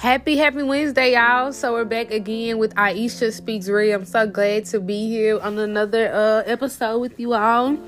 [0.00, 1.52] Happy, happy Wednesday, y'all.
[1.52, 3.98] So we're back again with Iesha Speaks Real.
[3.98, 7.78] I'm so glad to be here on another uh, episode with you all.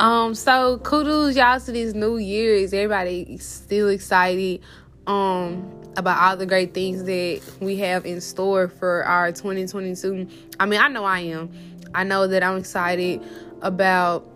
[0.00, 2.56] Um, so kudos y'all to this new year.
[2.56, 4.62] Is everybody still excited
[5.06, 10.26] um about all the great things that we have in store for our 2022?
[10.58, 11.52] I mean, I know I am.
[11.94, 13.22] I know that I'm excited
[13.62, 14.26] about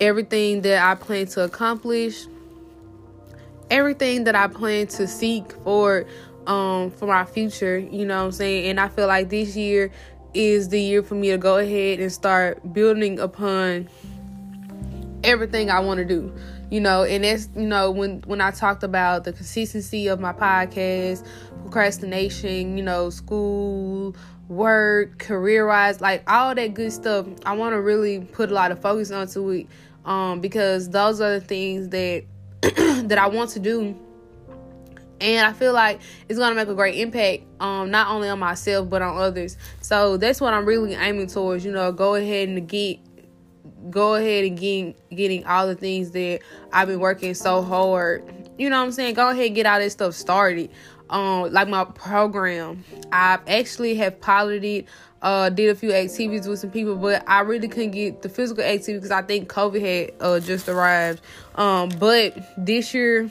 [0.00, 2.24] everything that I plan to accomplish,
[3.70, 6.06] everything that I plan to seek for
[6.46, 8.70] um for my future, you know what I'm saying?
[8.70, 9.90] And I feel like this year
[10.34, 13.88] is the year for me to go ahead and start building upon
[15.24, 16.34] everything I want to do.
[16.70, 20.32] You know, and that's you know when when I talked about the consistency of my
[20.32, 21.26] podcast,
[21.62, 24.16] procrastination, you know, school,
[24.48, 27.26] work, career wise, like all that good stuff.
[27.44, 29.66] I want to really put a lot of focus onto it,
[30.06, 32.24] um, because those are the things that
[32.62, 33.94] that I want to do
[35.22, 38.90] and I feel like it's gonna make a great impact, um, not only on myself
[38.90, 39.56] but on others.
[39.80, 41.64] So that's what I'm really aiming towards.
[41.64, 42.98] You know, go ahead and get,
[43.90, 46.40] go ahead and getting getting all the things that
[46.72, 48.24] I've been working so hard.
[48.58, 49.14] You know what I'm saying?
[49.14, 50.70] Go ahead and get all this stuff started.
[51.08, 54.86] Um, like my program, I actually have piloted,
[55.20, 58.64] uh, did a few activities with some people, but I really couldn't get the physical
[58.64, 61.20] activity because I think COVID had uh just arrived.
[61.54, 63.30] Um, but this year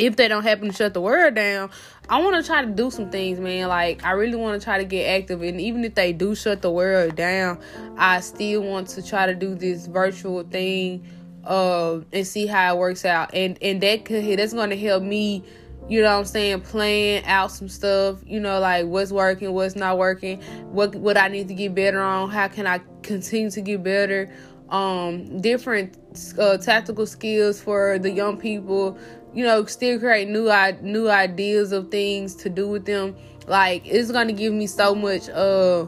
[0.00, 1.70] if they don't happen to shut the world down,
[2.08, 3.68] I want to try to do some things, man.
[3.68, 6.62] Like I really want to try to get active, and even if they do shut
[6.62, 7.60] the world down,
[7.96, 11.06] I still want to try to do this virtual thing,
[11.44, 13.34] uh, and see how it works out.
[13.34, 15.44] And and that could that's going to help me,
[15.88, 18.18] you know, what I'm saying, plan out some stuff.
[18.24, 20.42] You know, like what's working, what's not working,
[20.72, 24.32] what what I need to get better on, how can I continue to get better
[24.70, 25.98] um, different
[26.38, 28.96] uh, tactical skills for the young people
[29.34, 30.50] you know, still create new
[30.82, 33.16] new ideas of things to do with them.
[33.46, 35.86] Like it's gonna give me so much uh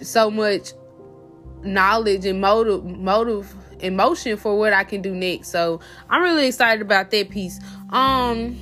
[0.00, 0.72] so much
[1.62, 5.48] knowledge and motive motive emotion for what I can do next.
[5.48, 7.60] So I'm really excited about that piece.
[7.90, 8.58] Um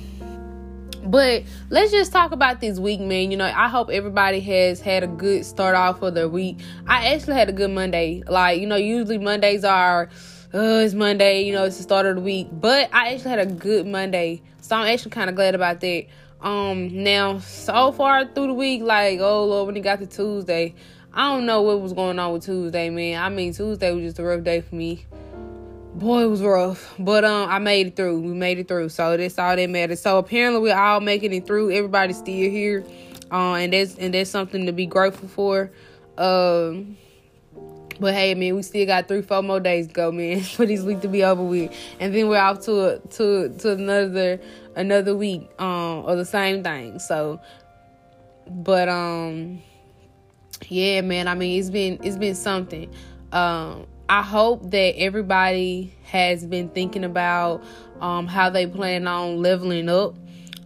[1.03, 3.31] but let's just talk about this week, man.
[3.31, 6.59] You know, I hope everybody has had a good start off for their week.
[6.87, 8.21] I actually had a good Monday.
[8.27, 10.09] Like, you know, usually Mondays are
[10.53, 12.47] oh, it's Monday, you know, it's the start of the week.
[12.51, 14.41] But I actually had a good Monday.
[14.61, 16.05] So I'm actually kind of glad about that.
[16.41, 20.73] Um, now, so far through the week, like, oh, Lord, when it got to Tuesday,
[21.13, 23.21] I don't know what was going on with Tuesday, man.
[23.21, 25.05] I mean, Tuesday was just a rough day for me.
[25.93, 26.95] Boy, it was rough.
[26.97, 28.21] But um, I made it through.
[28.21, 28.89] We made it through.
[28.89, 30.01] So that's all that matters.
[30.01, 31.71] So apparently we're all making it through.
[31.71, 32.85] Everybody's still here.
[33.29, 35.71] Uh, and that's and that's something to be grateful for.
[36.17, 36.97] Um
[38.01, 40.81] but hey, man, we still got three, four more days to go, man, for this
[40.81, 44.41] week to be over with, and then we're off to to to another
[44.75, 46.97] another week um of the same thing.
[46.97, 47.39] So,
[48.47, 49.61] but um,
[50.67, 51.27] yeah, man.
[51.27, 52.91] I mean, it's been it's been something.
[53.31, 57.63] Um, I hope that everybody has been thinking about
[58.01, 60.15] um how they plan on leveling up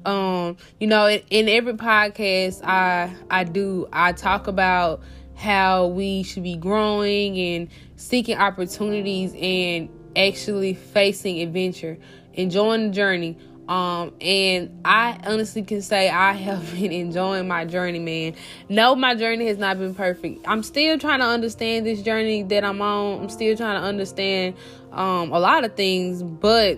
[0.05, 5.01] um you know in, in, every podcast i i do i talk about
[5.35, 11.97] how we should be growing and seeking opportunities and actually facing adventure,
[12.33, 13.37] enjoying the journey.
[13.67, 18.35] Um, and I honestly can say I have been enjoying my journey, man.
[18.69, 20.45] No, my journey has not been perfect.
[20.47, 23.23] I'm still trying to understand this journey that I'm on.
[23.23, 24.55] I'm still trying to understand
[24.91, 26.77] um a lot of things, but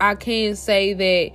[0.00, 1.32] I can say that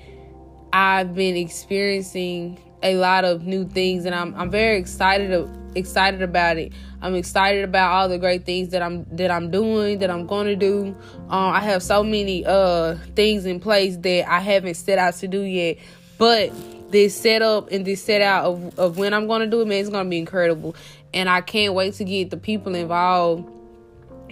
[0.71, 6.57] I've been experiencing a lot of new things and I'm I'm very excited excited about
[6.57, 6.73] it.
[7.01, 10.47] I'm excited about all the great things that I'm that I'm doing, that I'm going
[10.47, 10.95] to do.
[11.29, 15.27] Um, I have so many uh things in place that I haven't set out to
[15.27, 15.77] do yet,
[16.17, 16.51] but
[16.91, 19.79] this setup and this set out of, of when I'm going to do it, man,
[19.79, 20.75] it's going to be incredible.
[21.13, 23.49] And I can't wait to get the people involved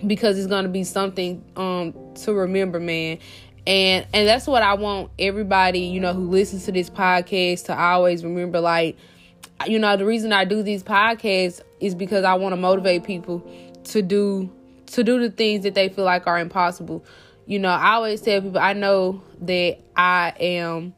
[0.06, 3.20] because it's going to be something um to remember, man.
[3.68, 7.80] And and that's what I want everybody, you know, who listens to this podcast to
[7.80, 8.98] always remember like
[9.68, 13.48] you know, the reason I do these podcasts is because I want to motivate people
[13.86, 14.52] to do
[14.88, 17.06] to do the things that they feel like are impossible.
[17.46, 20.94] You know, I always tell people I know that I am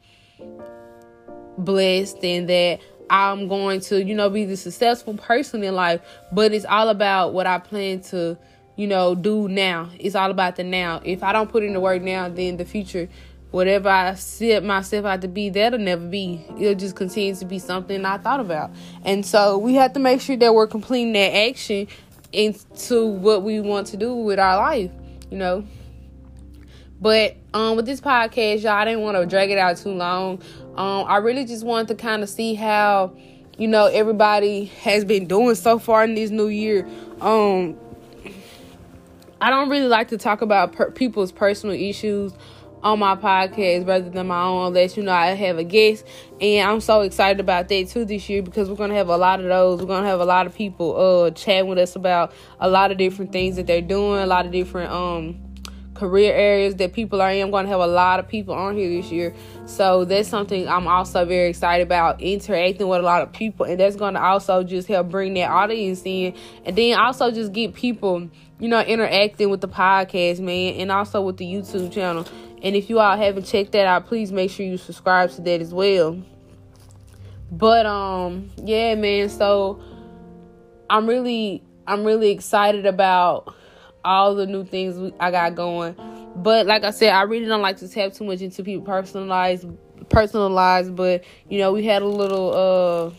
[1.57, 6.01] blessed and that I'm going to, you know, be the successful person in life,
[6.31, 8.37] but it's all about what I plan to,
[8.75, 9.89] you know, do now.
[9.99, 11.01] It's all about the now.
[11.03, 13.09] If I don't put in the work now, then the future
[13.53, 16.43] whatever I set myself out to be, that'll never be.
[16.59, 18.71] It'll just continue to be something I thought about.
[19.05, 21.87] And so we have to make sure that we're completing that action
[22.31, 24.89] into what we want to do with our life,
[25.29, 25.63] you know.
[26.99, 30.41] But um, with this podcast, y'all, I didn't want to drag it out too long.
[30.75, 33.15] Um, I really just wanted to kind of see how,
[33.59, 36.89] you know, everybody has been doing so far in this new year.
[37.21, 37.77] Um,
[39.43, 42.31] I don't really like to talk about per- people's personal issues
[42.81, 46.05] on my podcast rather than my own unless you know I have a guest.
[46.39, 49.41] And I'm so excited about that too this year because we're gonna have a lot
[49.41, 49.81] of those.
[49.81, 52.31] We're gonna have a lot of people uh chatting with us about
[52.61, 55.52] a lot of different things that they're doing a lot of different um
[55.93, 57.41] career areas that people are in.
[57.43, 59.33] I'm going to have a lot of people on here this year.
[59.65, 63.65] So that's something I'm also very excited about interacting with a lot of people.
[63.65, 66.35] And that's going to also just help bring that audience in.
[66.65, 68.29] And then also just get people,
[68.59, 72.25] you know, interacting with the podcast, man, and also with the YouTube channel.
[72.61, 75.61] And if you all haven't checked that out, please make sure you subscribe to that
[75.61, 76.21] as well.
[77.51, 79.81] But um yeah, man, so
[80.89, 83.53] I'm really I'm really excited about
[84.03, 85.95] all the new things I got going.
[86.35, 89.67] But like I said, I really don't like to tap too much into people personalized
[90.09, 93.15] personalized, but you know, we had a little uh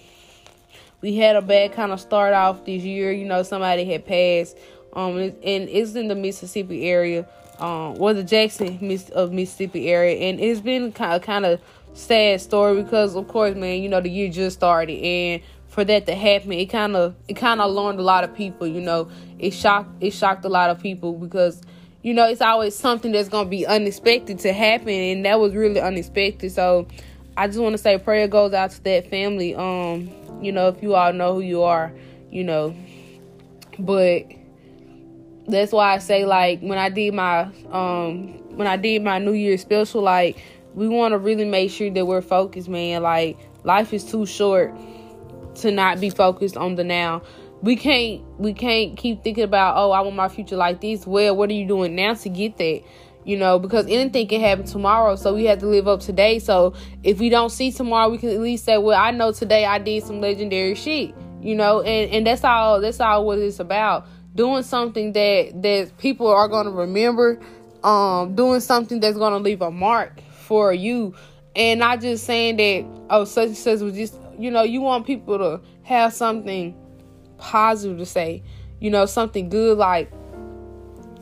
[1.01, 3.13] we had a bad kind of start off this year.
[3.13, 4.57] You know, somebody had passed.
[4.95, 7.27] Um, and it's in the Mississippi area
[7.59, 11.61] um, well, the Jackson Miss of Mississippi area, and it's been kind of kind of
[11.93, 15.43] sad story because, of course, man, you know the year just started, and
[15.75, 18.65] for that to happen, it kind of it kind of alarmed a lot of people.
[18.65, 19.11] You know,
[19.41, 21.61] it shocked it shocked a lot of people because
[22.03, 25.81] you know it's always something that's gonna be unexpected to happen, and that was really
[25.81, 26.53] unexpected.
[26.53, 26.87] So
[27.37, 29.57] I just want to say prayer goes out to that family.
[29.57, 31.93] Um, you know, if you all know who you are,
[32.31, 32.77] you know,
[33.77, 34.27] but
[35.49, 39.33] that's why I say like when I did my um when I did my New
[39.33, 40.41] Year's special, like
[40.73, 43.03] we want to really make sure that we're focused, man.
[43.03, 44.73] Like life is too short
[45.57, 47.23] to not be focused on the now.
[47.63, 51.07] We can't we can't keep thinking about oh I want my future like this.
[51.07, 52.83] Well, what are you doing now to get that?
[53.25, 56.39] You know, because anything can happen tomorrow, so we have to live up today.
[56.39, 59.65] So if we don't see tomorrow, we can at least say, "Well, I know today
[59.65, 63.61] I did some legendary shit." You know, and and that's all that's all what it's
[63.61, 67.41] about doing something that that people are to remember
[67.83, 71.15] um doing something that's to leave a mark for you
[71.55, 75.07] and not just saying that oh such and such was just you know you want
[75.07, 76.75] people to have something
[77.39, 78.43] positive to say
[78.81, 80.11] you know something good like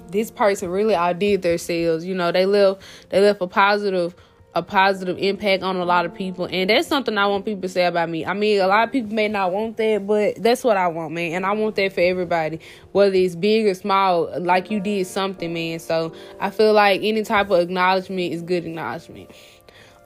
[0.09, 4.15] this person really outdid themselves you know they left they left a positive
[4.55, 6.47] a positive impact on a lot of people.
[6.51, 8.27] And that's something i want people to say about me.
[8.27, 11.15] I mean a lot of people may not want that but that's what i want
[11.15, 11.33] man.
[11.33, 12.61] And i want that for everybody
[12.93, 15.79] whether it's big or small like you did something man.
[15.79, 19.31] So i feel like any type of acknowledgement is good acknowledgement.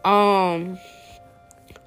[0.05, 0.79] Um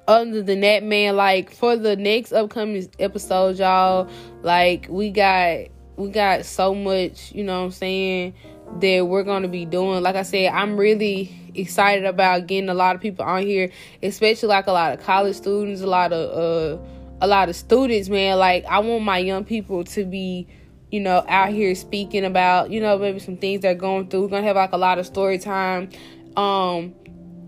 [0.08, 4.08] other than that man like for the next upcoming episode y'all
[4.42, 5.58] like we got
[5.96, 8.34] we got so much you know what i'm saying
[8.80, 12.94] that we're to be doing like i said i'm really excited about getting a lot
[12.94, 13.70] of people on here,
[14.02, 16.82] especially like a lot of college students, a lot of uh
[17.22, 18.38] a lot of students, man.
[18.38, 20.46] Like I want my young people to be,
[20.90, 24.22] you know, out here speaking about, you know, maybe some things they're going through.
[24.22, 25.90] We're gonna have like a lot of story time.
[26.36, 26.94] Um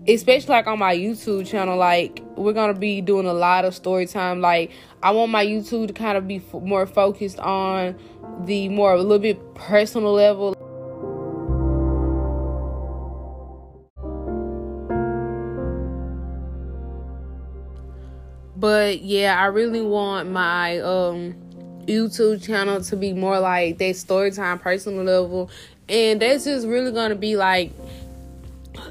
[0.07, 4.05] especially like on my YouTube channel, like we're gonna be doing a lot of story
[4.05, 4.41] time.
[4.41, 4.71] Like
[5.01, 7.95] I want my YouTube to kind of be f- more focused on
[8.41, 10.55] the more a little bit personal level.
[18.57, 21.35] But yeah, I really want my um
[21.85, 25.49] YouTube channel to be more like that story time personal level.
[25.89, 27.71] And that's just really gonna be like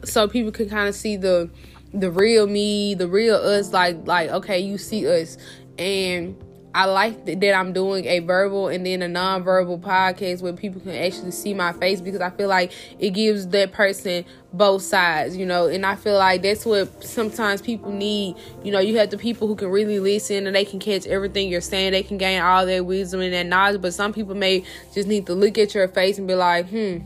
[0.05, 1.51] so people can kind of see the
[1.95, 5.37] the real me, the real us, like like okay, you see us.
[5.79, 6.37] And
[6.75, 10.95] I like that I'm doing a verbal and then a non-verbal podcast where people can
[10.95, 14.25] actually see my face because I feel like it gives that person
[14.55, 18.37] both sides, you know, and I feel like that's what sometimes people need.
[18.65, 21.51] You know, you have the people who can really listen and they can catch everything
[21.51, 24.65] you're saying, they can gain all their wisdom and that knowledge, but some people may
[24.95, 26.99] just need to look at your face and be like, hmm,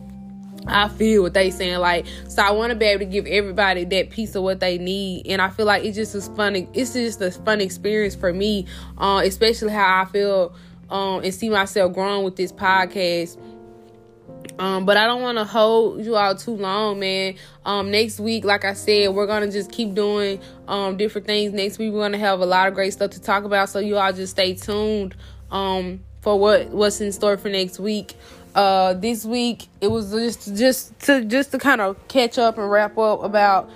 [0.66, 1.78] I feel what they saying.
[1.78, 4.78] Like, so I want to be able to give everybody that piece of what they
[4.78, 6.68] need, and I feel like it's just as fun.
[6.75, 8.66] It's just a fun experience for me,
[8.99, 10.54] uh, especially how I feel
[10.90, 13.38] um, and see myself growing with this podcast.
[14.58, 17.35] Um, but I don't want to hold you all too long, man.
[17.64, 21.52] Um, next week, like I said, we're gonna just keep doing um different things.
[21.52, 23.68] Next week, we're gonna have a lot of great stuff to talk about.
[23.68, 25.14] So you all just stay tuned
[25.50, 28.16] um for what what's in store for next week
[28.56, 32.70] uh this week it was just just to just to kind of catch up and
[32.70, 33.70] wrap up about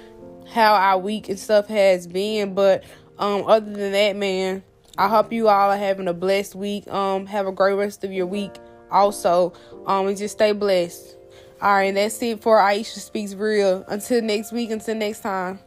[0.52, 2.82] how our week and stuff has been but
[3.18, 4.62] um other than that man
[4.99, 8.12] i hope you all are having a blessed week um have a great rest of
[8.12, 8.52] your week
[8.90, 9.52] also
[9.87, 11.16] um and just stay blessed
[11.62, 13.84] All right, and that's it for Iesha Speaks Real.
[13.87, 15.60] Until next week, until next time.